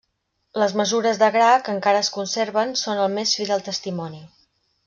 Les 0.61 0.71
mesures 0.79 1.19
de 1.23 1.29
gra, 1.35 1.51
que 1.67 1.75
encara 1.75 2.01
es 2.05 2.11
conserven, 2.17 2.75
són 2.85 3.05
el 3.07 3.15
més 3.19 3.39
fidel 3.41 3.65
testimoni. 3.73 4.27